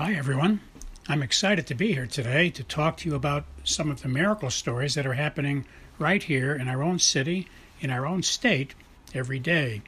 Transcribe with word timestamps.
Hi, 0.00 0.14
everyone. 0.14 0.58
I'm 1.06 1.22
excited 1.22 1.68
to 1.68 1.74
be 1.76 1.92
here 1.92 2.08
today 2.08 2.50
to 2.50 2.64
talk 2.64 2.96
to 2.96 3.08
you 3.08 3.14
about 3.14 3.44
some 3.62 3.92
of 3.92 4.02
the 4.02 4.08
miracle 4.08 4.50
stories 4.50 4.96
that 4.96 5.06
are 5.06 5.14
happening 5.14 5.66
right 6.00 6.20
here 6.20 6.52
in 6.52 6.66
our 6.66 6.82
own 6.82 6.98
city, 6.98 7.46
in 7.80 7.90
our 7.90 8.04
own 8.04 8.24
state, 8.24 8.74
every 9.14 9.38
day. 9.38 9.82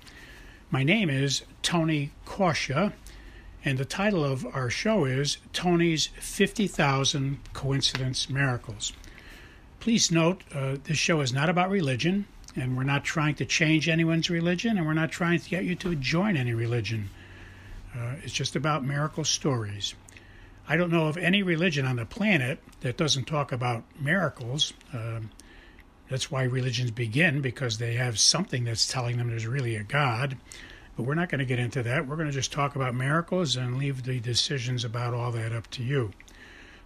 My 0.70 0.84
name 0.84 1.10
is 1.10 1.42
Tony 1.60 2.12
Kausha, 2.24 2.92
and 3.64 3.78
the 3.78 3.84
title 3.84 4.22
of 4.22 4.46
our 4.54 4.70
show 4.70 5.06
is 5.06 5.38
Tony's 5.52 6.06
50,000 6.20 7.40
Coincidence 7.52 8.30
Miracles. 8.30 8.92
Please 9.80 10.12
note, 10.12 10.44
uh, 10.54 10.76
this 10.84 10.98
show 10.98 11.20
is 11.20 11.32
not 11.32 11.48
about 11.48 11.68
religion, 11.68 12.26
and 12.54 12.76
we're 12.76 12.84
not 12.84 13.02
trying 13.02 13.34
to 13.34 13.44
change 13.44 13.88
anyone's 13.88 14.30
religion, 14.30 14.78
and 14.78 14.86
we're 14.86 14.92
not 14.92 15.10
trying 15.10 15.40
to 15.40 15.50
get 15.50 15.64
you 15.64 15.74
to 15.74 15.96
join 15.96 16.36
any 16.36 16.54
religion. 16.54 17.10
Uh, 17.96 18.16
it's 18.22 18.32
just 18.32 18.56
about 18.56 18.84
miracle 18.84 19.24
stories. 19.24 19.94
I 20.68 20.76
don't 20.76 20.90
know 20.90 21.06
of 21.06 21.16
any 21.16 21.42
religion 21.42 21.86
on 21.86 21.96
the 21.96 22.04
planet 22.04 22.58
that 22.80 22.96
doesn't 22.96 23.24
talk 23.24 23.52
about 23.52 23.84
miracles. 23.98 24.72
Um, 24.92 25.30
that's 26.10 26.30
why 26.30 26.42
religions 26.42 26.90
begin, 26.90 27.40
because 27.40 27.78
they 27.78 27.94
have 27.94 28.18
something 28.18 28.64
that's 28.64 28.86
telling 28.86 29.16
them 29.16 29.28
there's 29.28 29.46
really 29.46 29.76
a 29.76 29.82
God. 29.82 30.36
But 30.96 31.04
we're 31.04 31.14
not 31.14 31.28
going 31.28 31.38
to 31.38 31.44
get 31.44 31.58
into 31.58 31.82
that. 31.84 32.06
We're 32.06 32.16
going 32.16 32.28
to 32.28 32.34
just 32.34 32.52
talk 32.52 32.74
about 32.74 32.94
miracles 32.94 33.56
and 33.56 33.78
leave 33.78 34.02
the 34.02 34.20
decisions 34.20 34.84
about 34.84 35.14
all 35.14 35.30
that 35.32 35.52
up 35.52 35.68
to 35.72 35.82
you. 35.82 36.12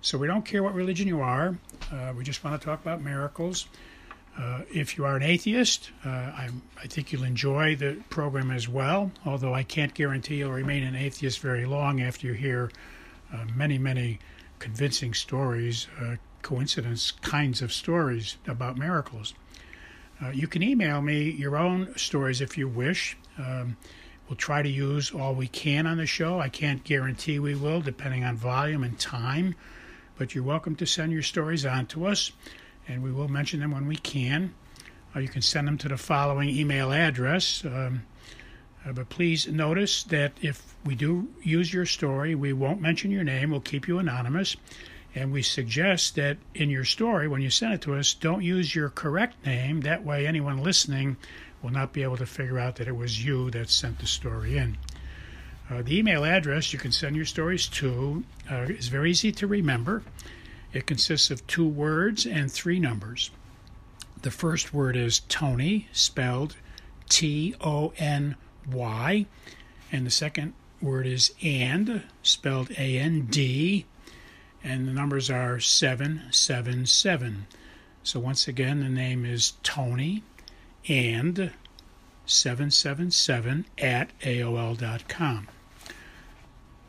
So 0.02 0.18
we 0.18 0.26
don't 0.26 0.44
care 0.44 0.62
what 0.62 0.74
religion 0.74 1.08
you 1.08 1.20
are. 1.20 1.58
Uh, 1.92 2.12
we 2.16 2.24
just 2.24 2.42
want 2.42 2.60
to 2.60 2.64
talk 2.64 2.80
about 2.80 3.02
miracles. 3.02 3.66
Uh, 4.38 4.62
if 4.72 4.96
you 4.96 5.04
are 5.04 5.16
an 5.16 5.22
atheist, 5.22 5.90
uh, 6.04 6.08
I, 6.08 6.48
I, 6.78 6.86
think 6.86 7.12
you'll 7.12 7.24
enjoy 7.24 7.74
the 7.74 7.96
program 8.10 8.50
as 8.50 8.68
well, 8.68 9.10
although 9.26 9.52
I 9.52 9.64
can't 9.64 9.92
guarantee 9.92 10.36
you'll 10.36 10.52
remain 10.52 10.84
an 10.84 10.94
atheist 10.94 11.40
very 11.40 11.66
long 11.66 12.00
after 12.00 12.28
you 12.28 12.32
hear 12.32 12.70
uh, 13.32 13.44
many, 13.54 13.76
many 13.76 14.20
convincing 14.58 15.14
stories, 15.14 15.88
uh, 16.00 16.16
coincidence 16.42 17.10
kinds 17.10 17.60
of 17.60 17.72
stories 17.72 18.36
about 18.46 18.78
miracles. 18.78 19.34
Uh, 20.22 20.30
you 20.30 20.46
can 20.46 20.62
email 20.62 21.02
me 21.02 21.30
your 21.30 21.56
own 21.56 21.96
stories 21.96 22.40
if 22.40 22.56
you 22.56 22.68
wish. 22.68 23.16
Um, 23.36 23.76
we'll 24.28 24.36
try 24.36 24.62
to 24.62 24.68
use 24.68 25.10
all 25.10 25.34
we 25.34 25.48
can 25.48 25.86
on 25.86 25.96
the 25.96 26.06
show. 26.06 26.38
I 26.38 26.48
can't 26.48 26.84
guarantee 26.84 27.38
we 27.38 27.54
will, 27.54 27.80
depending 27.80 28.24
on 28.24 28.36
volume 28.36 28.84
and 28.84 28.98
time, 28.98 29.54
but 30.18 30.34
you're 30.34 30.44
welcome 30.44 30.76
to 30.76 30.86
send 30.86 31.12
your 31.12 31.22
stories 31.22 31.66
on 31.66 31.86
to 31.86 32.06
us 32.06 32.32
and 32.90 33.02
we 33.02 33.12
will 33.12 33.28
mention 33.28 33.60
them 33.60 33.70
when 33.70 33.86
we 33.86 33.96
can. 33.96 34.52
Uh, 35.14 35.20
you 35.20 35.28
can 35.28 35.42
send 35.42 35.68
them 35.68 35.78
to 35.78 35.88
the 35.88 35.96
following 35.96 36.48
email 36.48 36.92
address. 36.92 37.64
Um, 37.64 38.02
uh, 38.84 38.92
but 38.92 39.08
please 39.08 39.46
notice 39.46 40.02
that 40.04 40.32
if 40.42 40.74
we 40.84 40.94
do 40.94 41.28
use 41.42 41.72
your 41.72 41.86
story, 41.86 42.34
we 42.34 42.52
won't 42.52 42.80
mention 42.80 43.10
your 43.10 43.24
name. 43.24 43.50
We'll 43.50 43.60
keep 43.60 43.86
you 43.86 43.98
anonymous. 43.98 44.56
And 45.14 45.32
we 45.32 45.42
suggest 45.42 46.16
that 46.16 46.38
in 46.54 46.70
your 46.70 46.84
story, 46.84 47.28
when 47.28 47.42
you 47.42 47.50
send 47.50 47.74
it 47.74 47.80
to 47.82 47.94
us, 47.94 48.14
don't 48.14 48.42
use 48.42 48.74
your 48.74 48.88
correct 48.88 49.44
name. 49.44 49.80
That 49.80 50.04
way, 50.04 50.26
anyone 50.26 50.62
listening 50.62 51.16
will 51.62 51.70
not 51.70 51.92
be 51.92 52.02
able 52.02 52.16
to 52.16 52.26
figure 52.26 52.58
out 52.58 52.76
that 52.76 52.88
it 52.88 52.96
was 52.96 53.24
you 53.24 53.50
that 53.50 53.70
sent 53.70 53.98
the 53.98 54.06
story 54.06 54.56
in. 54.56 54.78
Uh, 55.68 55.82
the 55.82 55.98
email 55.98 56.24
address 56.24 56.72
you 56.72 56.78
can 56.78 56.92
send 56.92 57.14
your 57.14 57.24
stories 57.24 57.66
to 57.68 58.24
uh, 58.50 58.66
is 58.68 58.88
very 58.88 59.10
easy 59.10 59.30
to 59.32 59.46
remember. 59.46 60.02
It 60.72 60.86
consists 60.86 61.30
of 61.30 61.46
two 61.46 61.66
words 61.66 62.26
and 62.26 62.50
three 62.50 62.78
numbers. 62.78 63.30
The 64.22 64.30
first 64.30 64.72
word 64.72 64.96
is 64.96 65.20
Tony, 65.28 65.88
spelled 65.92 66.56
T 67.08 67.54
O 67.60 67.92
N 67.98 68.36
Y, 68.70 69.26
and 69.90 70.06
the 70.06 70.10
second 70.10 70.52
word 70.80 71.06
is 71.06 71.32
and, 71.42 72.04
spelled 72.22 72.70
A 72.72 72.98
N 72.98 73.26
D, 73.26 73.86
and 74.62 74.86
the 74.86 74.92
numbers 74.92 75.30
are 75.30 75.58
777. 75.58 77.46
So 78.02 78.20
once 78.20 78.46
again, 78.46 78.80
the 78.80 78.88
name 78.88 79.24
is 79.24 79.54
Tony 79.62 80.22
and 80.88 81.52
777 82.26 83.66
at 83.78 84.18
AOL.com. 84.20 85.48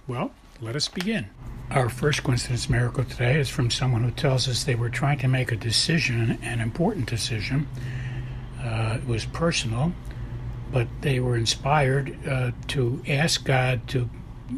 Well, 0.07 0.31
let 0.61 0.75
us 0.75 0.87
begin. 0.87 1.27
Our 1.71 1.89
first 1.89 2.23
coincidence 2.23 2.69
miracle 2.69 3.03
today 3.03 3.39
is 3.39 3.49
from 3.49 3.71
someone 3.71 4.03
who 4.03 4.11
tells 4.11 4.47
us 4.47 4.63
they 4.63 4.75
were 4.75 4.89
trying 4.89 5.17
to 5.19 5.27
make 5.27 5.51
a 5.51 5.55
decision, 5.55 6.37
an 6.43 6.59
important 6.59 7.09
decision. 7.09 7.67
Uh, 8.63 8.99
it 9.01 9.07
was 9.07 9.25
personal, 9.25 9.91
but 10.71 10.87
they 11.01 11.19
were 11.19 11.35
inspired 11.35 12.15
uh, 12.27 12.51
to 12.67 13.01
ask 13.07 13.43
God 13.43 13.87
to 13.87 14.07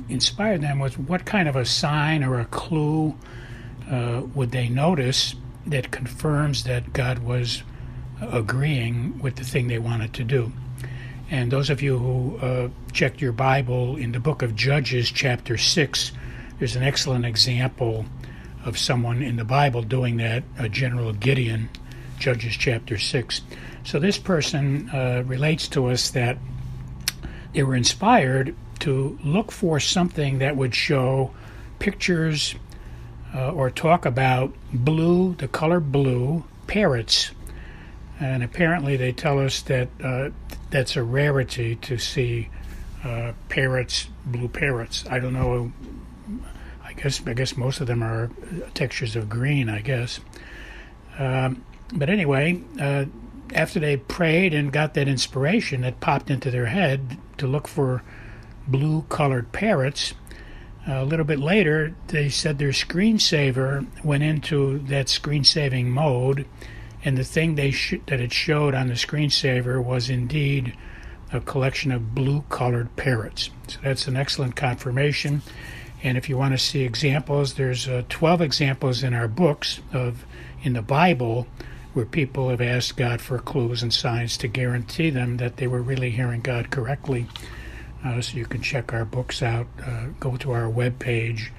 inspire 0.10 0.58
them 0.58 0.80
with 0.80 1.00
what 1.00 1.24
kind 1.24 1.48
of 1.48 1.56
a 1.56 1.66
sign 1.66 2.24
or 2.24 2.40
a 2.40 2.46
clue 2.46 3.16
uh, 3.90 4.24
would 4.34 4.52
they 4.52 4.68
notice 4.68 5.36
that 5.66 5.92
confirms 5.92 6.66
that 6.66 6.92
God 6.92 7.20
was 7.20 7.64
agreeing 8.20 9.20
with 9.20 9.38
the 9.38 9.46
thing 9.46 9.68
they 9.68 9.80
wanted 9.80 10.14
to 10.16 10.24
do. 10.26 10.52
And 11.34 11.50
those 11.50 11.72
of 11.72 11.82
you 11.82 11.98
who 11.98 12.38
uh, 12.38 12.70
checked 12.92 13.20
your 13.20 13.32
Bible 13.32 13.96
in 13.96 14.12
the 14.12 14.20
book 14.20 14.44
of 14.44 14.56
Judges, 14.56 15.10
chapter 15.10 15.58
6, 15.58 16.12
there's 16.60 16.76
an 16.76 16.84
excellent 16.84 17.26
example 17.26 18.06
of 18.64 18.78
someone 18.78 19.24
in 19.24 19.38
the 19.38 19.44
Bible 19.44 19.82
doing 19.82 20.18
that, 20.18 20.44
uh, 20.60 20.68
General 20.68 21.12
Gideon, 21.12 21.72
Judges 22.20 22.56
chapter 22.56 23.00
6. 23.00 23.42
So 23.84 23.98
this 23.98 24.20
person 24.20 24.92
uh, 24.92 25.24
relates 25.26 25.68
to 25.70 25.88
us 25.88 26.12
that 26.12 26.38
they 27.54 27.64
were 27.64 27.76
inspired 27.76 28.56
to 28.82 29.18
look 29.24 29.52
for 29.52 29.80
something 29.80 30.38
that 30.38 30.56
would 30.56 30.76
show 30.76 31.34
pictures 31.80 32.54
uh, 33.34 33.52
or 33.52 33.72
talk 33.72 34.06
about 34.06 34.54
blue, 34.72 35.34
the 35.34 35.48
color 35.48 35.80
blue, 35.80 36.44
parrots. 36.68 37.32
And 38.20 38.44
apparently, 38.44 38.98
they 38.98 39.12
tell 39.12 39.40
us 39.40 39.64
that 39.64 39.90
uh, 40.04 40.30
that's 40.74 40.96
a 40.96 41.04
rarity 41.04 41.76
to 41.76 42.00
see 42.00 42.50
uh, 43.04 43.34
parrots, 43.48 44.08
blue 44.26 44.48
parrots. 44.48 45.06
I 45.08 45.20
don't 45.20 45.34
know 45.34 45.72
I 46.84 46.94
guess 46.94 47.22
I 47.26 47.34
guess 47.34 47.56
most 47.56 47.80
of 47.80 47.88
them 47.88 48.02
are 48.04 48.32
textures 48.74 49.16
of 49.16 49.30
green. 49.30 49.70
I 49.70 49.82
guess. 49.82 50.20
Um, 51.18 51.64
but 51.94 52.10
anyway, 52.10 52.62
uh, 52.80 53.06
after 53.54 53.80
they 53.80 53.98
prayed 53.98 54.54
and 54.54 54.72
got 54.72 54.96
that 54.96 55.08
inspiration 55.08 55.82
that 55.82 56.00
popped 56.00 56.32
into 56.32 56.50
their 56.50 56.66
head 56.66 57.18
to 57.38 57.46
look 57.46 57.68
for 57.68 58.02
blue-colored 58.68 59.52
parrots, 59.52 60.16
a 60.88 61.06
little 61.06 61.26
bit 61.26 61.38
later 61.38 61.94
they 62.08 62.30
said 62.30 62.58
their 62.58 62.70
screensaver 62.70 63.86
went 64.04 64.24
into 64.24 64.80
that 64.80 65.08
screen-saving 65.08 65.92
mode, 65.92 66.48
and 67.04 67.18
the 67.18 67.24
thing 67.24 67.56
they 67.56 67.72
sh- 67.72 67.96
that 68.08 68.20
it 68.20 68.32
showed 68.32 68.74
on 68.74 68.88
the 68.88 68.94
screensaver 68.94 69.84
was 69.84 70.10
indeed 70.10 70.76
a 71.32 71.42
collection 71.42 71.92
of 71.92 72.14
blue-colored 72.14 72.96
parrots. 72.96 73.50
So 73.68 73.80
that's 73.84 74.08
an 74.08 74.16
excellent 74.16 74.56
confirmation. 74.56 75.42
And 76.04 76.18
if 76.18 76.30
you 76.30 76.38
want 76.38 76.54
to 76.54 76.58
see 76.58 76.84
examples, 76.84 77.56
there's 77.56 77.88
uh, 77.88 78.04
12 78.10 78.42
examples 78.42 79.04
in 79.04 79.14
our 79.14 79.28
books 79.28 79.82
of 79.92 80.26
in 80.62 80.74
the 80.74 80.82
Bible 80.82 81.48
where 81.94 82.06
people 82.06 82.50
have 82.50 82.62
asked 82.62 82.98
God 82.98 83.22
for 83.22 83.38
clues 83.40 83.84
and 83.84 83.94
signs 83.94 84.38
to 84.38 84.48
guarantee 84.48 85.10
them 85.10 85.38
that 85.38 85.58
they 85.58 85.68
were 85.68 85.82
really 85.82 86.10
hearing 86.10 86.42
God 86.42 86.72
correctly. 86.72 87.28
Uh, 88.04 88.22
so 88.22 88.38
you 88.38 88.46
can 88.46 88.62
check 88.62 88.92
our 88.92 89.06
books 89.06 89.42
out. 89.42 89.68
Uh, 89.86 90.08
go 90.20 90.36
to 90.38 90.52
our 90.52 90.70
webpage, 90.70 91.50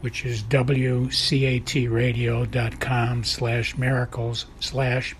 which 0.00 0.24
is 0.24 0.42
wcatradio.com 0.42 3.24
slash 3.24 3.76
miracles 3.76 4.46
slash, 4.60 5.14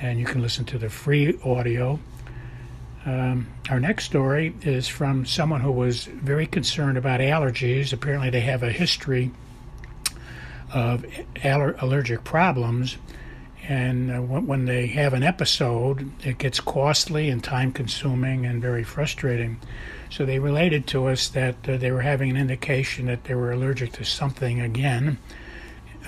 and 0.00 0.18
you 0.18 0.24
can 0.24 0.42
listen 0.42 0.64
to 0.66 0.78
the 0.78 0.90
free 0.90 1.38
audio 1.44 1.98
um, 3.08 3.46
our 3.70 3.80
next 3.80 4.04
story 4.04 4.54
is 4.62 4.86
from 4.86 5.24
someone 5.24 5.62
who 5.62 5.72
was 5.72 6.04
very 6.04 6.46
concerned 6.46 6.98
about 6.98 7.20
allergies. 7.20 7.94
Apparently, 7.94 8.28
they 8.28 8.40
have 8.40 8.62
a 8.62 8.70
history 8.70 9.30
of 10.74 11.06
aller- 11.42 11.74
allergic 11.78 12.24
problems, 12.24 12.98
and 13.66 14.10
uh, 14.10 14.20
when 14.20 14.64
they 14.64 14.86
have 14.88 15.12
an 15.12 15.22
episode, 15.22 16.10
it 16.24 16.38
gets 16.38 16.60
costly 16.60 17.28
and 17.28 17.42
time 17.42 17.72
consuming 17.72 18.46
and 18.46 18.62
very 18.62 18.84
frustrating. 18.84 19.60
So, 20.10 20.24
they 20.24 20.38
related 20.38 20.86
to 20.88 21.06
us 21.06 21.28
that 21.28 21.68
uh, 21.68 21.76
they 21.76 21.90
were 21.90 22.00
having 22.00 22.30
an 22.30 22.36
indication 22.36 23.06
that 23.06 23.24
they 23.24 23.34
were 23.34 23.52
allergic 23.52 23.92
to 23.92 24.04
something 24.04 24.60
again 24.60 25.18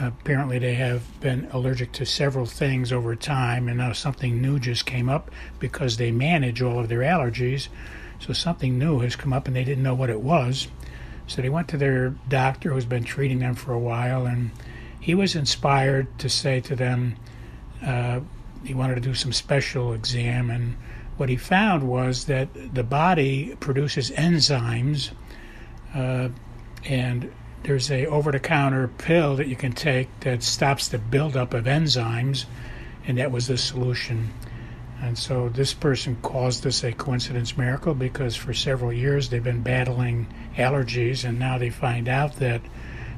apparently 0.01 0.59
they 0.59 0.75
have 0.75 1.03
been 1.21 1.49
allergic 1.53 1.93
to 1.93 2.07
several 2.07 2.47
things 2.47 2.93
over 2.93 3.15
time, 3.15 3.69
and 3.69 3.79
now 3.79 3.93
something 3.93 4.41
new 4.41 4.59
just 4.59 4.87
came 4.87 5.09
up 5.09 5.31
because 5.59 5.97
they 5.97 6.11
manage 6.11 6.63
all 6.63 6.79
of 6.79 6.89
their 6.89 7.01
allergies. 7.01 7.69
So 8.19 8.33
something 8.33 8.79
new 8.79 9.01
has 9.01 9.17
come 9.17 9.33
up, 9.33 9.47
and 9.47 9.55
they 9.55 9.65
didn't 9.65 9.83
know 9.83 9.95
what 9.95 10.11
it 10.11 10.21
was. 10.21 10.69
So 11.27 11.43
they 11.43 11.49
went 11.49 11.69
to 11.69 11.77
their 11.77 12.11
doctor 12.29 12.73
who's 12.73 12.85
been 12.85 13.05
treating 13.05 13.39
them 13.39 13.55
for 13.55 13.73
a 13.73 13.79
while, 13.79 14.27
and 14.27 14.51
he 14.99 15.15
was 15.15 15.35
inspired 15.35 16.19
to 16.19 16.29
say 16.29 16.61
to 16.61 16.77
them 16.77 17.17
uh, 17.85 18.21
he 18.65 18.75
wanted 18.75 18.97
to 18.97 19.01
do 19.01 19.15
some 19.15 19.33
special 19.33 19.93
exam, 19.93 20.51
and 20.51 20.77
what 21.17 21.29
he 21.29 21.37
found 21.37 21.89
was 21.89 22.27
that 22.27 22.49
the 22.75 22.85
body 22.85 23.57
produces 23.61 24.11
enzymes, 24.11 25.11
uh, 25.95 26.29
and 26.85 27.31
there's 27.63 27.91
a 27.91 28.07
over-the-counter 28.07 28.89
pill 28.99 29.37
that 29.37 29.47
you 29.47 29.57
can 29.57 29.73
take 29.73 30.09
that 30.21 30.43
stops 30.43 30.89
the 30.89 30.99
buildup 30.99 31.53
of 31.53 31.65
enzymes, 31.65 32.47
and 33.07 33.19
that 33.19 33.31
was 33.31 33.47
the 33.47 33.59
solution. 33.59 34.31
And 35.03 35.19
so 35.19 35.49
this 35.49 35.73
person 35.73 36.17
calls 36.17 36.61
this 36.61 36.85
a 36.85 36.93
coincidence 36.93 37.57
miracle 37.57 37.95
because 37.95 38.37
for 38.37 38.53
several 38.53 38.93
years 38.93 39.29
they've 39.29 39.43
been 39.43 39.63
battling 39.63 40.27
allergies, 40.57 41.25
and 41.25 41.39
now 41.39 41.59
they 41.59 41.71
find 41.71 42.09
out 42.09 42.37
that 42.37 42.61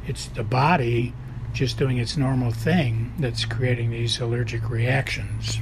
it's 0.06 0.26
the 0.26 0.44
body 0.44 1.12
just 1.52 1.78
doing 1.78 1.98
its 1.98 2.16
normal 2.16 2.50
thing 2.50 3.12
that's 3.18 3.44
creating 3.44 3.90
these 3.90 4.20
allergic 4.20 4.68
reactions. 4.68 5.58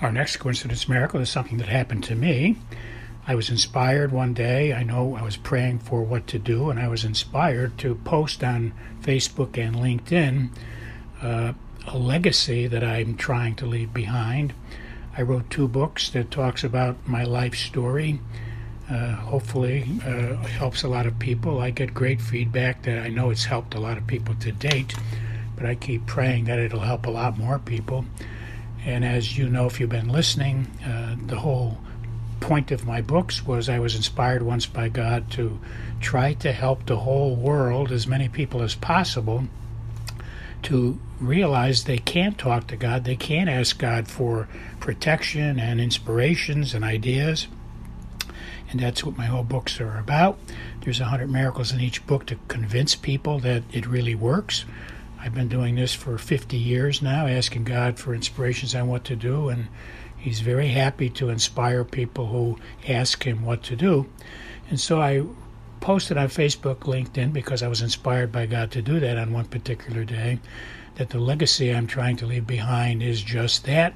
Our 0.00 0.12
next 0.12 0.38
coincidence 0.38 0.88
miracle 0.88 1.20
is 1.20 1.30
something 1.30 1.58
that 1.58 1.68
happened 1.68 2.04
to 2.04 2.14
me. 2.14 2.56
I 3.26 3.36
was 3.36 3.50
inspired 3.50 4.10
one 4.10 4.34
day. 4.34 4.72
I 4.72 4.82
know 4.82 5.14
I 5.14 5.22
was 5.22 5.36
praying 5.36 5.78
for 5.80 6.02
what 6.02 6.26
to 6.28 6.38
do, 6.38 6.70
and 6.70 6.80
I 6.80 6.88
was 6.88 7.04
inspired 7.04 7.78
to 7.78 7.94
post 7.94 8.42
on 8.42 8.72
Facebook 9.00 9.56
and 9.56 9.76
LinkedIn 9.76 10.50
uh, 11.22 11.52
a 11.86 11.98
legacy 11.98 12.66
that 12.66 12.82
I'm 12.82 13.16
trying 13.16 13.54
to 13.56 13.66
leave 13.66 13.94
behind. 13.94 14.54
I 15.16 15.22
wrote 15.22 15.50
two 15.50 15.68
books 15.68 16.10
that 16.10 16.30
talks 16.30 16.64
about 16.64 17.06
my 17.06 17.22
life 17.22 17.54
story. 17.54 18.20
Uh, 18.92 19.14
hopefully, 19.14 19.86
uh, 20.04 20.36
helps 20.48 20.82
a 20.82 20.88
lot 20.88 21.06
of 21.06 21.18
people. 21.18 21.60
I 21.60 21.70
get 21.70 21.94
great 21.94 22.20
feedback 22.20 22.82
that 22.82 22.98
I 22.98 23.08
know 23.08 23.30
it's 23.30 23.44
helped 23.44 23.74
a 23.74 23.80
lot 23.80 23.96
of 23.96 24.06
people 24.06 24.34
to 24.34 24.52
date, 24.52 24.94
but 25.56 25.64
I 25.64 25.76
keep 25.76 26.04
praying 26.04 26.44
that 26.44 26.58
it'll 26.58 26.80
help 26.80 27.06
a 27.06 27.10
lot 27.10 27.38
more 27.38 27.58
people. 27.58 28.04
And 28.84 29.02
as 29.02 29.38
you 29.38 29.48
know, 29.48 29.64
if 29.64 29.80
you've 29.80 29.88
been 29.88 30.10
listening, 30.10 30.66
uh, 30.84 31.16
the 31.26 31.38
whole 31.38 31.78
point 32.40 32.70
of 32.70 32.84
my 32.84 33.00
books 33.00 33.46
was 33.46 33.70
I 33.70 33.78
was 33.78 33.94
inspired 33.94 34.42
once 34.42 34.66
by 34.66 34.88
God 34.90 35.30
to 35.32 35.58
try 36.00 36.34
to 36.34 36.52
help 36.52 36.84
the 36.84 36.98
whole 36.98 37.34
world, 37.34 37.92
as 37.92 38.06
many 38.06 38.28
people 38.28 38.60
as 38.60 38.74
possible, 38.74 39.44
to 40.64 40.98
realize 41.18 41.84
they 41.84 41.98
can't 41.98 42.36
talk 42.36 42.66
to 42.66 42.76
God, 42.76 43.04
they 43.04 43.16
can't 43.16 43.48
ask 43.48 43.78
God 43.78 44.08
for 44.08 44.48
protection 44.80 45.58
and 45.58 45.80
inspirations 45.80 46.74
and 46.74 46.84
ideas. 46.84 47.46
And 48.72 48.80
that's 48.80 49.04
what 49.04 49.18
my 49.18 49.26
whole 49.26 49.44
books 49.44 49.80
are 49.80 49.98
about. 49.98 50.38
There's 50.80 50.98
a 50.98 51.04
hundred 51.04 51.30
miracles 51.30 51.72
in 51.72 51.80
each 51.80 52.06
book 52.06 52.24
to 52.26 52.38
convince 52.48 52.94
people 52.94 53.38
that 53.40 53.62
it 53.70 53.86
really 53.86 54.14
works. 54.14 54.64
I've 55.20 55.34
been 55.34 55.48
doing 55.48 55.74
this 55.74 55.94
for 55.94 56.16
50 56.16 56.56
years 56.56 57.02
now, 57.02 57.26
asking 57.26 57.64
God 57.64 57.98
for 57.98 58.14
inspirations 58.14 58.74
on 58.74 58.88
what 58.88 59.04
to 59.04 59.14
do, 59.14 59.50
and 59.50 59.68
He's 60.16 60.40
very 60.40 60.68
happy 60.68 61.10
to 61.10 61.28
inspire 61.28 61.84
people 61.84 62.28
who 62.28 62.58
ask 62.88 63.24
Him 63.24 63.44
what 63.44 63.62
to 63.64 63.76
do. 63.76 64.08
And 64.70 64.80
so 64.80 65.02
I 65.02 65.24
posted 65.80 66.16
on 66.16 66.28
Facebook, 66.28 66.80
LinkedIn, 66.80 67.32
because 67.32 67.62
I 67.62 67.68
was 67.68 67.82
inspired 67.82 68.32
by 68.32 68.46
God 68.46 68.70
to 68.70 68.80
do 68.80 69.00
that 69.00 69.18
on 69.18 69.32
one 69.32 69.44
particular 69.44 70.04
day, 70.04 70.40
that 70.94 71.10
the 71.10 71.18
legacy 71.18 71.74
I'm 71.74 71.86
trying 71.86 72.16
to 72.16 72.26
leave 72.26 72.46
behind 72.46 73.02
is 73.02 73.20
just 73.20 73.64
that 73.66 73.92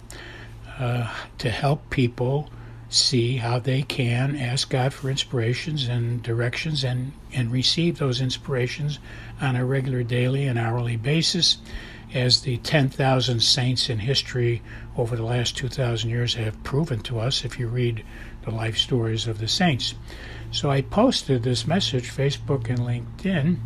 uh, 0.79 1.11
to 1.39 1.51
help 1.51 1.89
people 1.89 2.51
see 2.97 3.37
how 3.37 3.59
they 3.59 3.83
can 3.83 4.37
ask 4.37 4.71
God 4.71 4.93
for 4.93 5.11
inspirations 5.11 5.87
and 5.87 6.23
directions 6.23 6.83
and, 6.83 7.13
and 7.33 7.53
receive 7.53 7.99
those 7.99 8.21
inspirations 8.21 8.99
on 9.41 9.57
a 9.57 9.65
regular 9.65 10.03
daily 10.03 10.47
and 10.47 10.59
hourly 10.59 10.97
basis, 10.97 11.59
as 12.15 12.41
the 12.43 12.57
10,000 12.59 13.41
saints 13.41 13.91
in 13.91 13.99
history 13.99 14.63
over 14.97 15.17
the 15.17 15.25
last 15.25 15.57
2,000 15.57 16.09
years 16.09 16.35
have 16.35 16.63
proven 16.65 17.01
to 17.01 17.19
us 17.19 17.45
if 17.45 17.59
you 17.59 17.69
read 17.69 18.05
the 18.45 18.51
life 18.51 18.79
stories 18.79 19.27
of 19.27 19.39
the 19.39 19.49
saints. 19.49 19.95
So 20.51 20.71
I 20.71 20.83
posted 20.83 21.43
this 21.43 21.67
message, 21.67 22.11
Facebook 22.11 22.69
and 22.69 22.79
LinkedIn. 22.79 23.59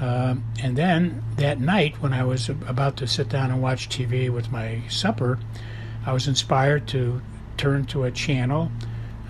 Uh, 0.00 0.36
and 0.62 0.76
then 0.76 1.22
that 1.36 1.60
night, 1.60 2.00
when 2.00 2.12
I 2.12 2.24
was 2.24 2.48
about 2.48 2.96
to 2.98 3.06
sit 3.06 3.28
down 3.28 3.50
and 3.50 3.62
watch 3.62 3.88
TV 3.88 4.30
with 4.30 4.50
my 4.50 4.82
supper, 4.88 5.38
I 6.06 6.12
was 6.12 6.28
inspired 6.28 6.86
to 6.88 7.20
turn 7.56 7.86
to 7.86 8.04
a 8.04 8.10
channel, 8.10 8.70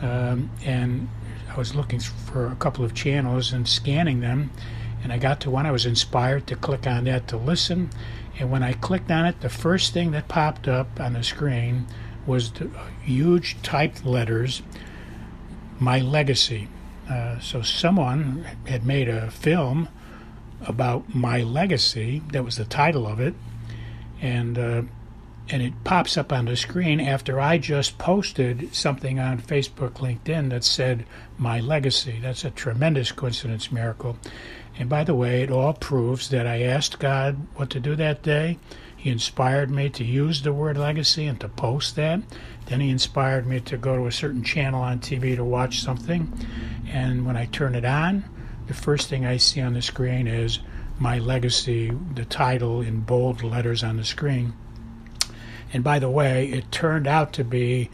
um, 0.03 0.51
and 0.65 1.09
I 1.53 1.57
was 1.59 1.75
looking 1.75 2.01
for 2.01 2.47
a 2.47 2.57
couple 2.57 2.85
of 2.85 2.95
channels 2.95 3.53
and 3.53 3.69
scanning 3.69 4.21
them, 4.21 4.51
and 5.03 5.13
I 5.13 5.19
got 5.19 5.41
to 5.41 5.51
one. 5.51 5.67
I 5.67 5.71
was 5.71 5.87
inspired 5.87 6.47
to 6.49 6.57
click 6.57 6.87
on 6.87 7.05
that 7.05 7.29
to 7.29 7.37
listen, 7.37 7.91
and 8.39 8.51
when 8.51 8.63
I 8.63 8.73
clicked 8.73 9.11
on 9.11 9.27
it, 9.27 9.41
the 9.41 9.49
first 9.49 9.93
thing 9.93 10.11
that 10.13 10.29
popped 10.29 10.67
up 10.67 10.99
on 10.99 11.13
the 11.13 11.23
screen 11.23 11.87
was 12.27 12.51
the 12.53 12.71
huge 13.03 13.61
typed 13.63 14.05
letters, 14.05 14.63
"My 15.79 16.01
Legacy." 16.01 16.69
Uh, 17.09 17.39
so 17.39 17.61
someone 17.63 18.47
had 18.67 18.87
made 18.87 19.09
a 19.09 19.31
film 19.31 19.89
about 20.67 21.15
my 21.15 21.43
legacy. 21.43 22.23
That 22.33 22.45
was 22.45 22.57
the 22.57 22.65
title 22.65 23.07
of 23.07 23.21
it, 23.21 23.35
and 24.23 24.59
uh, 24.59 24.83
and 25.51 25.63
it 25.63 25.85
pops 25.85 26.17
up 26.17 26.33
on 26.33 26.47
the 26.47 26.57
screen 26.57 27.01
after 27.01 27.39
I 27.39 27.59
just 27.59 27.99
posted 27.99 28.75
something 28.75 29.19
on 29.19 29.41
Facebook, 29.41 29.95
LinkedIn 29.95 30.51
that 30.51 30.65
said 30.65 31.05
my 31.37 31.61
legacy. 31.61 32.19
That's 32.23 32.45
a 32.45 32.51
tremendous 32.51 33.13
coincidence 33.13 33.71
miracle. 33.71 34.17
And 34.79 34.89
by 34.89 35.05
the 35.05 35.15
way, 35.15 35.43
it 35.43 35.51
all 35.51 35.75
proves 35.75 36.31
that 36.31 36.47
I 36.47 36.63
asked 36.63 36.99
God 36.99 37.47
what 37.57 37.69
to 37.71 37.81
do 37.81 37.95
that 37.97 38.23
day. 38.23 38.59
He 38.97 39.11
inspired 39.11 39.71
me 39.71 39.91
to 39.91 40.03
use 40.05 40.41
the 40.41 40.53
word 40.53 40.79
legacy 40.79 41.27
and 41.27 41.39
to 41.41 41.49
post 41.49 41.95
that. 41.97 42.21
Then 42.67 42.81
he 42.81 42.89
inspired 42.89 43.47
me 43.47 43.61
to 43.61 43.77
go 43.77 43.97
to 43.97 44.07
a 44.07 44.13
certain 44.13 44.43
channel 44.43 44.81
on 44.81 45.01
TV 45.01 45.37
to 45.37 45.45
watch 45.45 45.83
something. 45.83 46.33
And 46.89 47.27
when 47.27 47.37
I 47.37 47.45
turn 47.47 47.75
it 47.75 47.85
on, 47.85 48.25
the 48.67 48.75
first 48.75 49.11
thing 49.11 49.27
I 49.27 49.37
see 49.37 49.61
on 49.61 49.75
the 49.75 49.83
screen 49.83 50.27
is 50.27 50.61
my 50.99 51.19
legacy, 51.19 51.93
the 52.15 52.25
title 52.25 52.81
in 52.81 53.01
bold 53.01 53.43
letters 53.43 53.85
on 53.85 53.99
the 53.99 54.05
screen. 54.05 54.55
And 55.73 55.83
by 55.83 55.99
the 55.99 56.11
way, 56.11 56.49
it 56.49 56.71
turned 56.71 57.07
out 57.07 57.33
to 57.35 57.45
be 57.45 57.91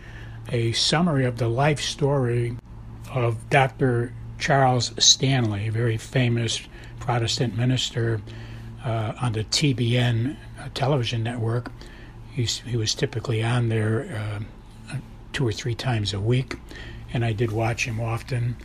a 0.50 0.72
summary 0.72 1.24
of 1.24 1.38
the 1.38 1.48
life 1.48 1.80
story 1.80 2.56
of 3.12 3.48
Dr. 3.50 4.12
Charles 4.38 4.92
Stanley, 4.98 5.68
a 5.68 5.72
very 5.72 5.96
famous 5.96 6.60
Protestant 6.98 7.56
minister 7.56 8.20
uh, 8.84 9.12
on 9.20 9.32
the 9.32 9.44
TBN 9.44 10.36
uh, 10.58 10.68
television 10.74 11.22
network. 11.22 11.70
He's, 12.32 12.60
he 12.60 12.76
was 12.76 12.94
typically 12.94 13.42
on 13.42 13.68
there 13.68 14.40
uh, 14.90 14.96
two 15.32 15.46
or 15.46 15.52
three 15.52 15.74
times 15.74 16.12
a 16.12 16.20
week, 16.20 16.56
and 17.12 17.24
I 17.24 17.32
did 17.32 17.52
watch 17.52 17.84
him 17.84 18.00
often. 18.00 18.56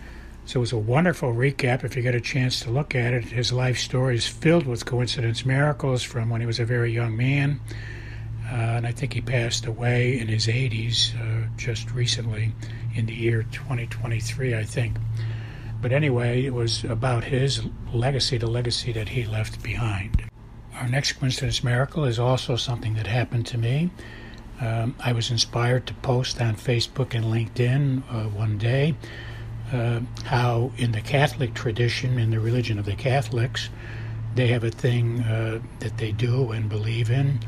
So 0.45 0.59
it 0.59 0.61
was 0.61 0.71
a 0.73 0.77
wonderful 0.77 1.33
recap 1.33 1.83
if 1.83 1.95
you 1.95 2.03
get 2.03 2.13
a 2.13 2.21
chance 2.21 2.59
to 2.61 2.69
look 2.69 2.93
at 2.93 3.13
it. 3.13 3.25
His 3.25 3.51
life 3.51 3.79
story 3.79 4.15
is 4.15 4.27
filled 4.27 4.67
with 4.67 4.85
coincidence 4.85 5.45
miracles 5.45 6.03
from 6.03 6.29
when 6.29 6.39
he 6.39 6.47
was 6.47 6.59
a 6.59 6.65
very 6.65 6.91
young 6.91 7.17
man 7.17 7.59
uh, 8.51 8.77
and 8.77 8.87
I 8.87 8.91
think 8.91 9.13
he 9.13 9.21
passed 9.21 9.65
away 9.65 10.19
in 10.19 10.27
his 10.27 10.47
80s 10.47 11.15
uh, 11.15 11.47
just 11.57 11.91
recently 11.91 12.53
in 12.93 13.07
the 13.07 13.13
year 13.13 13.43
2023, 13.43 14.55
I 14.55 14.63
think. 14.63 14.97
But 15.81 15.91
anyway, 15.91 16.45
it 16.45 16.53
was 16.53 16.83
about 16.83 17.23
his 17.23 17.61
legacy, 17.93 18.37
the 18.37 18.47
legacy 18.47 18.91
that 18.93 19.09
he 19.09 19.25
left 19.25 19.63
behind. 19.63 20.23
Our 20.75 20.87
next 20.87 21.13
coincidence 21.13 21.63
miracle 21.63 22.05
is 22.05 22.19
also 22.19 22.55
something 22.55 22.95
that 22.95 23.07
happened 23.07 23.47
to 23.47 23.57
me. 23.57 23.89
Um, 24.61 24.95
I 24.99 25.11
was 25.11 25.31
inspired 25.31 25.87
to 25.87 25.93
post 25.95 26.39
on 26.39 26.55
Facebook 26.55 27.13
and 27.13 27.25
LinkedIn 27.25 28.03
uh, 28.09 28.29
one 28.29 28.57
day 28.57 28.95
uh, 29.71 30.01
how, 30.25 30.71
in 30.77 30.91
the 30.91 31.01
Catholic 31.01 31.53
tradition, 31.53 32.19
in 32.19 32.29
the 32.29 32.39
religion 32.39 32.77
of 32.77 32.85
the 32.85 32.95
Catholics, 32.95 33.69
they 34.35 34.47
have 34.47 34.63
a 34.63 34.71
thing 34.71 35.21
uh, 35.21 35.59
that 35.79 35.97
they 35.97 36.11
do 36.11 36.51
and 36.51 36.69
believe 36.69 37.09
in 37.09 37.39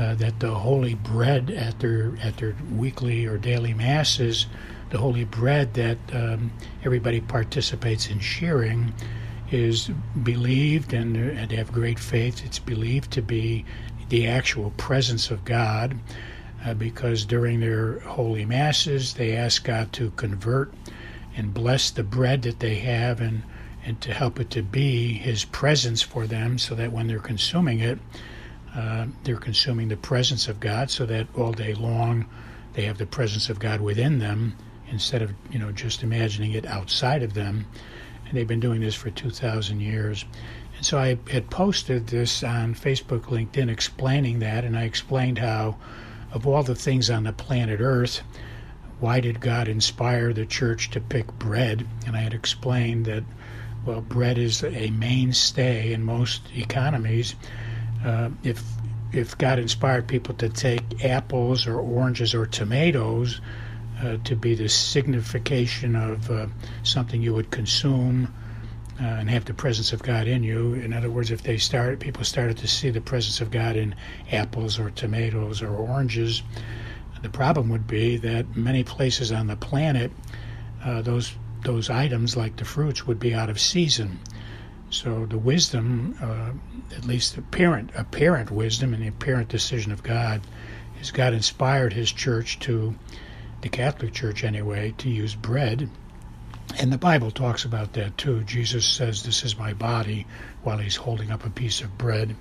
uh, 0.00 0.14
that 0.14 0.40
the 0.40 0.54
holy 0.54 0.94
bread 0.94 1.50
at 1.50 1.78
their 1.80 2.14
at 2.22 2.38
their 2.38 2.56
weekly 2.74 3.26
or 3.26 3.36
daily 3.36 3.74
masses, 3.74 4.46
the 4.88 4.96
holy 4.96 5.24
bread 5.24 5.74
that 5.74 5.98
um, 6.14 6.50
everybody 6.84 7.20
participates 7.20 8.08
in 8.08 8.18
sharing, 8.18 8.94
is 9.50 9.90
believed 10.22 10.94
and, 10.94 11.14
and 11.16 11.50
they 11.50 11.56
have 11.56 11.70
great 11.70 11.98
faith. 11.98 12.42
It's 12.46 12.58
believed 12.58 13.10
to 13.10 13.20
be 13.20 13.66
the 14.08 14.26
actual 14.26 14.70
presence 14.78 15.30
of 15.30 15.44
God, 15.44 15.98
uh, 16.64 16.72
because 16.72 17.26
during 17.26 17.60
their 17.60 18.00
holy 18.00 18.46
masses 18.46 19.14
they 19.14 19.36
ask 19.36 19.64
God 19.64 19.92
to 19.92 20.12
convert 20.12 20.72
and 21.36 21.52
bless 21.52 21.90
the 21.90 22.02
bread 22.02 22.40
that 22.42 22.60
they 22.60 22.76
have 22.76 23.20
and 23.20 23.42
and 23.84 24.00
to 24.00 24.14
help 24.14 24.40
it 24.40 24.48
to 24.50 24.62
be 24.62 25.12
His 25.12 25.44
presence 25.44 26.00
for 26.00 26.26
them, 26.26 26.56
so 26.56 26.74
that 26.74 26.90
when 26.90 27.06
they're 27.06 27.18
consuming 27.18 27.80
it 27.80 27.98
uh, 28.74 29.06
they're 29.24 29.36
consuming 29.36 29.88
the 29.88 29.96
presence 29.96 30.48
of 30.48 30.60
God 30.60 30.90
so 30.90 31.06
that 31.06 31.26
all 31.36 31.52
day 31.52 31.74
long 31.74 32.26
they 32.74 32.82
have 32.82 32.98
the 32.98 33.06
presence 33.06 33.48
of 33.48 33.58
God 33.58 33.80
within 33.80 34.18
them 34.18 34.56
instead 34.88 35.22
of 35.22 35.32
you 35.50 35.58
know 35.58 35.72
just 35.72 36.02
imagining 36.02 36.52
it 36.52 36.66
outside 36.66 37.22
of 37.22 37.34
them 37.34 37.66
and 38.26 38.36
they've 38.36 38.46
been 38.46 38.60
doing 38.60 38.80
this 38.80 38.94
for 38.94 39.10
2000 39.10 39.80
years 39.80 40.24
and 40.76 40.86
so 40.86 40.98
I 40.98 41.18
had 41.30 41.50
posted 41.50 42.06
this 42.06 42.42
on 42.42 42.74
Facebook 42.74 43.22
LinkedIn 43.22 43.70
explaining 43.70 44.38
that 44.40 44.64
and 44.64 44.76
I 44.76 44.84
explained 44.84 45.38
how 45.38 45.76
of 46.32 46.46
all 46.46 46.62
the 46.62 46.74
things 46.74 47.10
on 47.10 47.24
the 47.24 47.32
planet 47.32 47.80
earth 47.80 48.22
why 49.00 49.20
did 49.20 49.40
God 49.40 49.66
inspire 49.66 50.32
the 50.32 50.46
church 50.46 50.90
to 50.90 51.00
pick 51.00 51.26
bread 51.38 51.86
and 52.06 52.16
I 52.16 52.20
had 52.20 52.34
explained 52.34 53.06
that 53.06 53.24
Well, 53.84 54.02
bread 54.02 54.36
is 54.36 54.62
a 54.62 54.90
mainstay 54.90 55.92
in 55.94 56.04
most 56.04 56.42
economies. 56.54 57.34
Uh, 58.04 58.30
if 58.42 58.62
if 59.12 59.36
God 59.36 59.58
inspired 59.58 60.06
people 60.06 60.34
to 60.34 60.48
take 60.48 61.04
apples 61.04 61.66
or 61.66 61.78
oranges 61.78 62.34
or 62.34 62.46
tomatoes 62.46 63.40
uh, 64.02 64.18
to 64.24 64.36
be 64.36 64.54
the 64.54 64.68
signification 64.68 65.96
of 65.96 66.30
uh, 66.30 66.46
something 66.84 67.20
you 67.20 67.34
would 67.34 67.50
consume 67.50 68.32
uh, 69.00 69.04
and 69.04 69.28
have 69.28 69.44
the 69.46 69.54
presence 69.54 69.92
of 69.92 70.02
God 70.02 70.26
in 70.28 70.42
you. 70.42 70.74
In 70.74 70.92
other 70.92 71.10
words, 71.10 71.30
if 71.30 71.42
they 71.42 71.58
started, 71.58 72.00
people 72.00 72.22
started 72.22 72.58
to 72.58 72.68
see 72.68 72.90
the 72.90 73.00
presence 73.00 73.40
of 73.40 73.50
God 73.50 73.76
in 73.76 73.94
apples 74.30 74.78
or 74.78 74.90
tomatoes 74.90 75.60
or 75.60 75.74
oranges, 75.74 76.42
the 77.22 77.28
problem 77.28 77.68
would 77.70 77.86
be 77.86 78.16
that 78.18 78.56
many 78.56 78.84
places 78.84 79.32
on 79.32 79.46
the 79.46 79.56
planet, 79.56 80.12
uh, 80.84 81.02
those 81.02 81.32
those 81.62 81.90
items 81.90 82.38
like 82.38 82.56
the 82.56 82.64
fruits 82.64 83.06
would 83.06 83.20
be 83.20 83.34
out 83.34 83.50
of 83.50 83.60
season. 83.60 84.18
So 84.90 85.24
the 85.24 85.38
wisdom, 85.38 86.16
uh, 86.20 86.50
at 86.96 87.04
least 87.04 87.38
apparent 87.38 87.90
apparent 87.94 88.50
wisdom 88.50 88.92
and 88.92 89.02
the 89.02 89.08
apparent 89.08 89.48
decision 89.48 89.92
of 89.92 90.02
God, 90.02 90.40
is 91.00 91.12
God 91.12 91.32
inspired 91.32 91.92
His 91.92 92.10
church 92.10 92.58
to, 92.60 92.96
the 93.62 93.68
Catholic 93.68 94.12
Church 94.12 94.42
anyway, 94.42 94.94
to 94.98 95.08
use 95.08 95.34
bread. 95.34 95.88
And 96.78 96.92
the 96.92 96.98
Bible 96.98 97.30
talks 97.30 97.64
about 97.64 97.92
that 97.92 98.18
too. 98.18 98.42
Jesus 98.42 98.84
says, 98.84 99.22
"This 99.22 99.44
is 99.44 99.56
my 99.56 99.74
body," 99.74 100.26
while 100.62 100.78
He's 100.78 100.96
holding 100.96 101.30
up 101.30 101.46
a 101.46 101.50
piece 101.50 101.80
of 101.80 101.96
bread. 101.96 102.34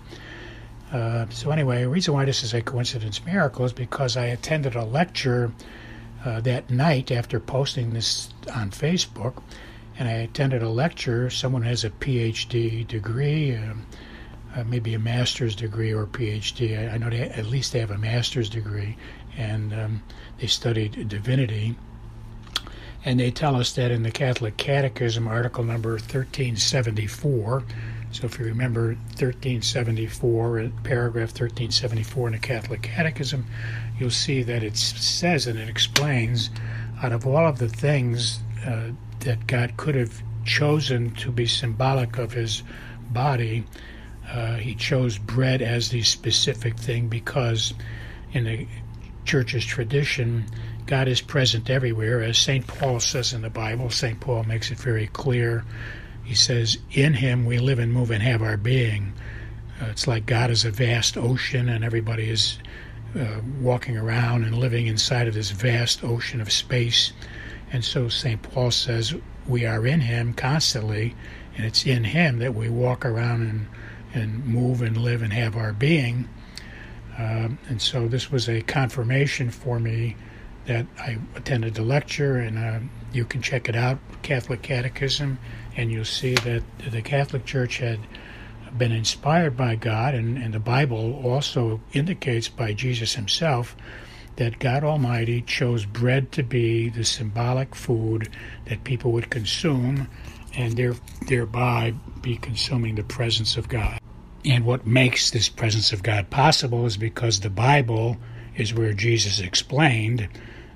Uh, 0.91 1.27
so 1.29 1.51
anyway, 1.51 1.82
the 1.82 1.89
reason 1.89 2.15
why 2.15 2.25
this 2.25 2.44
is 2.44 2.56
a 2.56 2.63
coincidence 2.63 3.24
miracle 3.24 3.65
is 3.65 3.74
because 3.74 4.18
I 4.18 4.25
attended 4.25 4.75
a 4.75 4.84
lecture 4.84 5.51
uh, 6.25 6.41
that 6.41 6.72
night 6.72 7.12
after 7.12 7.39
posting 7.39 7.94
this 7.94 8.34
on 8.56 8.72
Facebook 8.72 9.44
and 10.00 10.08
I 10.08 10.13
attended 10.13 10.63
a 10.63 10.70
lecture. 10.70 11.29
Someone 11.29 11.62
has 11.63 11.84
a 11.84 11.89
PhD 11.89 12.88
degree, 12.88 13.53
um, 13.56 13.86
uh, 14.56 14.63
maybe 14.63 14.94
a 14.94 15.00
master's 15.00 15.56
degree 15.56 15.94
or 15.94 16.06
PhD. 16.06 16.79
I, 16.79 16.94
I 16.94 16.98
know 16.98 17.10
they, 17.10 17.20
at 17.20 17.46
least 17.46 17.74
they 17.74 17.79
have 17.79 17.91
a 17.91 17.98
master's 17.98 18.50
degree, 18.50 18.96
and 19.38 19.74
um, 19.74 20.03
they 20.39 20.48
studied 20.48 21.10
divinity. 21.10 21.75
And 23.03 23.20
they 23.20 23.29
tell 23.29 23.58
us 23.58 23.74
that 23.74 23.91
in 23.91 24.03
the 24.03 24.12
Catholic 24.12 24.58
Catechism, 24.58 25.27
article 25.27 25.63
number 25.65 25.91
1374, 25.91 27.63
so 28.12 28.25
if 28.25 28.39
you 28.39 28.46
remember 28.46 28.96
1374, 29.20 30.60
uh, 30.60 30.70
paragraph 30.84 31.29
1374 31.29 32.27
in 32.27 32.34
the 32.34 32.39
Catholic 32.39 32.82
Catechism, 32.82 33.46
you'll 34.00 34.10
see 34.10 34.44
that 34.44 34.63
it 34.63 34.77
says 34.77 35.46
and 35.46 35.60
it 35.60 35.70
explains 35.70 36.50
out 37.03 37.12
of 37.12 37.27
all 37.27 37.48
of 37.48 37.60
the 37.60 37.70
things 37.70 38.39
uh, 38.65 38.89
that 39.21 39.47
God 39.47 39.77
could 39.77 39.95
have 39.95 40.21
chosen 40.45 41.11
to 41.15 41.31
be 41.31 41.45
symbolic 41.45 42.17
of 42.17 42.33
his 42.33 42.63
body, 43.11 43.63
uh, 44.31 44.55
he 44.55 44.75
chose 44.75 45.17
bread 45.17 45.61
as 45.61 45.89
the 45.89 46.01
specific 46.03 46.77
thing 46.77 47.07
because 47.07 47.73
in 48.31 48.43
the 48.43 48.67
church's 49.25 49.65
tradition, 49.65 50.45
God 50.85 51.07
is 51.07 51.21
present 51.21 51.69
everywhere. 51.69 52.21
As 52.21 52.38
St. 52.38 52.65
Paul 52.65 52.99
says 52.99 53.33
in 53.33 53.41
the 53.41 53.49
Bible, 53.49 53.89
St. 53.89 54.19
Paul 54.19 54.43
makes 54.43 54.71
it 54.71 54.77
very 54.77 55.07
clear. 55.07 55.63
He 56.23 56.35
says, 56.35 56.77
In 56.91 57.13
him 57.13 57.45
we 57.45 57.59
live 57.59 57.79
and 57.79 57.93
move 57.93 58.11
and 58.11 58.23
have 58.23 58.41
our 58.41 58.57
being. 58.57 59.13
Uh, 59.81 59.85
it's 59.85 60.07
like 60.07 60.25
God 60.25 60.51
is 60.51 60.65
a 60.65 60.71
vast 60.71 61.17
ocean 61.17 61.69
and 61.69 61.83
everybody 61.83 62.29
is 62.29 62.59
uh, 63.19 63.41
walking 63.59 63.97
around 63.97 64.43
and 64.43 64.57
living 64.57 64.88
inside 64.88 65.27
of 65.27 65.33
this 65.33 65.51
vast 65.51 66.03
ocean 66.03 66.41
of 66.41 66.51
space. 66.51 67.13
And 67.71 67.85
so 67.85 68.09
St. 68.09 68.41
Paul 68.41 68.71
says 68.71 69.13
we 69.47 69.65
are 69.65 69.85
in 69.85 70.01
him 70.01 70.33
constantly, 70.33 71.15
and 71.55 71.65
it's 71.65 71.85
in 71.85 72.03
him 72.03 72.39
that 72.39 72.55
we 72.55 72.69
walk 72.69 73.05
around 73.05 73.41
and, 73.41 73.67
and 74.13 74.45
move 74.45 74.81
and 74.81 74.97
live 74.97 75.21
and 75.21 75.33
have 75.33 75.55
our 75.55 75.73
being. 75.73 76.27
Uh, 77.17 77.49
and 77.67 77.81
so 77.81 78.07
this 78.07 78.31
was 78.31 78.47
a 78.47 78.61
confirmation 78.61 79.51
for 79.51 79.79
me 79.79 80.15
that 80.65 80.85
I 80.99 81.17
attended 81.35 81.75
the 81.75 81.81
lecture, 81.81 82.38
and 82.38 82.57
uh, 82.57 82.79
you 83.11 83.25
can 83.25 83.41
check 83.41 83.67
it 83.67 83.75
out, 83.75 83.99
Catholic 84.21 84.61
Catechism, 84.61 85.39
and 85.75 85.91
you'll 85.91 86.05
see 86.05 86.35
that 86.35 86.63
the 86.91 87.01
Catholic 87.01 87.45
Church 87.45 87.77
had 87.77 87.99
been 88.77 88.91
inspired 88.91 89.57
by 89.57 89.75
God, 89.75 90.13
and, 90.13 90.38
and 90.38 90.53
the 90.53 90.59
Bible 90.59 91.19
also 91.25 91.81
indicates 91.91 92.47
by 92.49 92.73
Jesus 92.73 93.15
himself 93.15 93.75
that 94.39 94.58
God 94.58 94.86
Almighty 94.86 95.41
chose 95.41 95.86
bread 95.86 96.31
to 96.31 96.43
be 96.43 96.88
the 96.88 97.03
symbolic 97.03 97.75
food 97.75 98.29
that 98.65 98.86
people 98.86 99.12
would 99.12 99.29
consume 99.29 100.08
and 100.55 100.77
there, 100.77 100.96
thereby 101.27 101.93
be 102.22 102.38
consuming 102.38 102.96
the 102.96 103.03
presence 103.03 103.58
of 103.58 103.67
God. 103.67 104.00
And 104.46 104.65
what 104.65 104.88
makes 104.88 105.29
this 105.29 105.50
presence 105.50 105.91
of 105.91 106.03
God 106.03 106.29
possible 106.29 106.86
is 106.86 106.96
because 106.96 107.41
the 107.41 107.50
Bible 107.50 108.15
is 108.55 108.74
where 108.74 108.93
Jesus 108.93 109.41
explained 109.41 110.29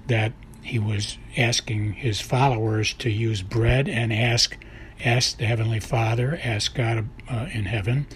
that 0.08 0.34
he 0.62 0.78
was 0.78 1.18
asking 1.38 1.94
his 1.94 2.20
followers 2.20 2.94
to 2.96 3.10
use 3.10 3.42
bread 3.42 3.88
and 3.88 4.12
ask 4.12 4.58
ask 5.04 5.38
the 5.38 5.46
heavenly 5.46 5.80
Father, 5.80 6.40
ask 6.44 6.76
God 6.76 7.08
uh, 7.30 7.48
in 7.54 7.66
heaven 7.66 8.08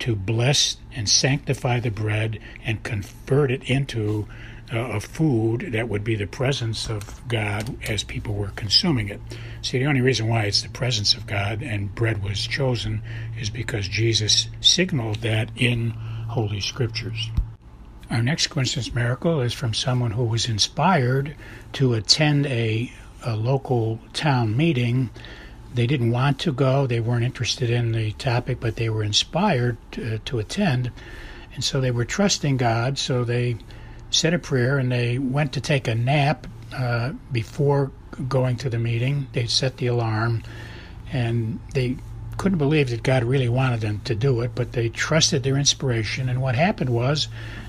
to 0.00 0.16
bless 0.16 0.78
and 0.94 1.08
sanctify 1.08 1.80
the 1.80 1.90
bread 1.90 2.38
and 2.64 2.82
convert 2.82 3.50
it 3.50 3.62
into 3.70 4.26
uh, 4.72 4.78
of 4.78 5.04
food 5.04 5.72
that 5.72 5.88
would 5.88 6.04
be 6.04 6.14
the 6.14 6.26
presence 6.26 6.88
of 6.88 7.26
God 7.28 7.76
as 7.88 8.02
people 8.02 8.34
were 8.34 8.48
consuming 8.56 9.08
it. 9.08 9.20
See, 9.62 9.78
the 9.78 9.86
only 9.86 10.00
reason 10.00 10.28
why 10.28 10.44
it's 10.44 10.62
the 10.62 10.68
presence 10.68 11.14
of 11.14 11.26
God 11.26 11.62
and 11.62 11.94
bread 11.94 12.22
was 12.22 12.46
chosen 12.46 13.02
is 13.38 13.50
because 13.50 13.88
Jesus 13.88 14.48
signaled 14.60 15.16
that 15.16 15.50
in 15.56 15.90
Holy 15.90 16.60
Scriptures. 16.60 17.30
Our 18.10 18.22
next 18.22 18.48
coincidence 18.48 18.94
miracle 18.94 19.40
is 19.40 19.52
from 19.52 19.74
someone 19.74 20.12
who 20.12 20.24
was 20.24 20.48
inspired 20.48 21.34
to 21.74 21.94
attend 21.94 22.46
a, 22.46 22.92
a 23.22 23.36
local 23.36 23.98
town 24.12 24.56
meeting. 24.56 25.10
They 25.74 25.86
didn't 25.86 26.10
want 26.10 26.38
to 26.40 26.52
go, 26.52 26.86
they 26.86 27.00
weren't 27.00 27.24
interested 27.24 27.70
in 27.70 27.92
the 27.92 28.12
topic, 28.12 28.60
but 28.60 28.76
they 28.76 28.88
were 28.88 29.02
inspired 29.02 29.76
to, 29.92 30.18
to 30.18 30.38
attend. 30.38 30.90
And 31.54 31.64
so 31.64 31.80
they 31.80 31.90
were 31.90 32.04
trusting 32.04 32.56
God, 32.56 32.98
so 32.98 33.24
they 33.24 33.56
said 34.14 34.34
a 34.34 34.38
prayer 34.38 34.78
and 34.78 34.90
they 34.90 35.18
went 35.18 35.52
to 35.52 35.60
take 35.60 35.88
a 35.88 35.94
nap 35.94 36.46
uh, 36.72 37.12
before 37.32 37.90
going 38.28 38.56
to 38.56 38.70
the 38.70 38.78
meeting. 38.78 39.26
They 39.32 39.46
set 39.46 39.76
the 39.78 39.88
alarm 39.88 40.42
and 41.12 41.60
they 41.74 41.96
couldn't 42.36 42.58
believe 42.58 42.90
that 42.90 43.02
God 43.02 43.24
really 43.24 43.48
wanted 43.48 43.80
them 43.80 44.00
to 44.04 44.14
do 44.14 44.40
it, 44.40 44.52
but 44.54 44.72
they 44.72 44.88
trusted 44.88 45.42
their 45.42 45.56
inspiration. 45.56 46.28
And 46.28 46.40
what 46.42 46.54
happened 46.54 46.90
was 46.90 47.28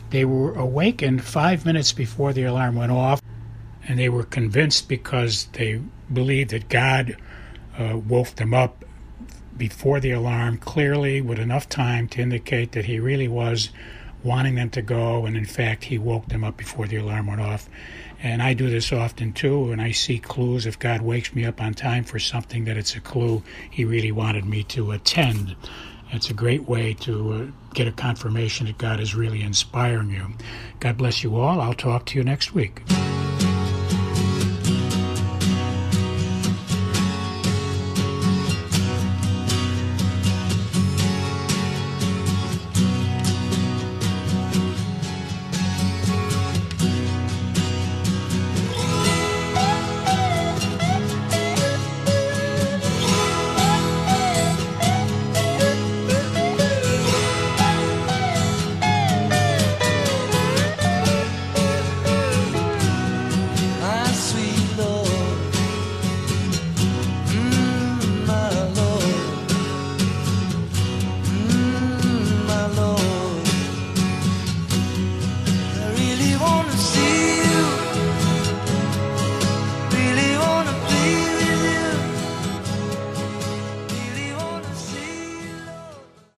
they 0.09 0.25
were 0.25 0.53
awakened 0.53 1.23
five 1.23 1.65
minutes 1.65 1.91
before 1.91 2.33
the 2.33 2.43
alarm 2.43 2.75
went 2.75 2.91
off, 2.91 3.21
and 3.87 3.99
they 3.99 4.09
were 4.09 4.23
convinced 4.23 4.87
because 4.87 5.45
they 5.53 5.81
believed 6.11 6.51
that 6.51 6.69
God 6.69 7.17
uh, 7.77 7.97
woke 7.97 8.35
them 8.35 8.53
up 8.53 8.83
before 9.57 9.99
the 9.99 10.11
alarm 10.11 10.57
clearly 10.57 11.21
with 11.21 11.39
enough 11.39 11.69
time 11.69 12.07
to 12.09 12.21
indicate 12.21 12.71
that 12.73 12.85
He 12.85 12.99
really 12.99 13.27
was 13.27 13.69
wanting 14.25 14.55
them 14.55 14.69
to 14.71 14.81
go, 14.81 15.25
and 15.25 15.37
in 15.37 15.45
fact, 15.45 15.85
he 15.85 15.97
woke 15.97 16.27
them 16.27 16.43
up 16.43 16.57
before 16.57 16.87
the 16.87 16.97
alarm 16.97 17.27
went 17.27 17.41
off. 17.41 17.69
And 18.21 18.41
I 18.41 18.53
do 18.53 18.69
this 18.69 18.91
often 18.91 19.33
too, 19.33 19.71
and 19.71 19.81
I 19.81 19.91
see 19.91 20.19
clues. 20.19 20.65
If 20.65 20.79
God 20.79 21.01
wakes 21.01 21.33
me 21.35 21.45
up 21.45 21.61
on 21.61 21.73
time 21.73 22.03
for 22.03 22.17
something, 22.17 22.65
that 22.65 22.75
it's 22.75 22.95
a 22.95 22.99
clue 22.99 23.43
He 23.69 23.85
really 23.85 24.11
wanted 24.11 24.45
me 24.45 24.63
to 24.63 24.91
attend. 24.91 25.55
It's 26.11 26.29
a 26.29 26.33
great 26.33 26.67
way 26.67 26.93
to 27.01 27.33
uh, 27.33 27.73
get 27.73 27.87
a 27.87 27.91
confirmation 27.91 28.67
that 28.67 28.77
God 28.77 28.99
is 28.99 29.15
really 29.15 29.41
inspiring 29.41 30.09
you. 30.09 30.33
God 30.79 30.97
bless 30.97 31.23
you 31.23 31.35
all. 31.35 31.61
I'll 31.61 31.73
talk 31.73 32.05
to 32.07 32.17
you 32.17 32.23
next 32.23 32.53
week. 32.53 32.81